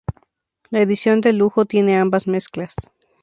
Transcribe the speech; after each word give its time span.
La 0.71 0.81
edición 0.81 1.21
de 1.21 1.31
lujo 1.31 1.65
tiene 1.65 1.99
ambas 1.99 2.25
mezclas. 2.25 2.73